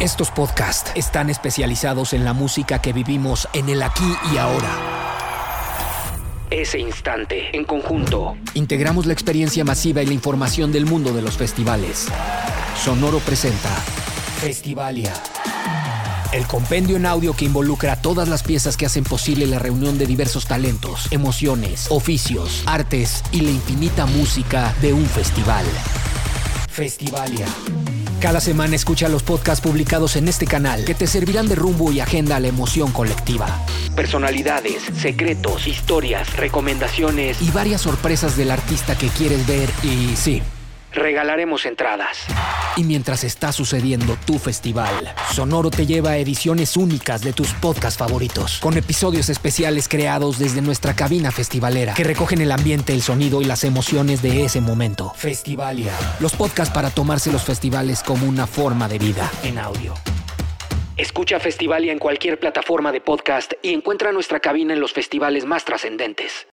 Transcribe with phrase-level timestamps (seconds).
[0.00, 4.70] Estos podcasts están especializados en la música que vivimos en el aquí y ahora.
[6.48, 11.36] Ese instante, en conjunto, integramos la experiencia masiva y la información del mundo de los
[11.36, 12.08] festivales.
[12.82, 13.68] Sonoro presenta
[14.40, 15.12] Festivalia.
[16.32, 20.06] El compendio en audio que involucra todas las piezas que hacen posible la reunión de
[20.06, 25.66] diversos talentos, emociones, oficios, artes y la infinita música de un festival.
[26.70, 27.46] Festivalia.
[28.20, 32.00] Cada semana escucha los podcasts publicados en este canal que te servirán de rumbo y
[32.00, 33.64] agenda a la emoción colectiva.
[33.96, 40.42] Personalidades, secretos, historias, recomendaciones y varias sorpresas del artista que quieres ver y sí.
[40.92, 42.18] Regalaremos entradas.
[42.76, 47.98] Y mientras está sucediendo tu festival, Sonoro te lleva a ediciones únicas de tus podcasts
[47.98, 53.42] favoritos, con episodios especiales creados desde nuestra cabina festivalera, que recogen el ambiente, el sonido
[53.42, 55.12] y las emociones de ese momento.
[55.16, 55.92] Festivalia.
[56.20, 59.94] Los podcasts para tomarse los festivales como una forma de vida en audio.
[60.96, 65.64] Escucha Festivalia en cualquier plataforma de podcast y encuentra nuestra cabina en los festivales más
[65.64, 66.46] trascendentes.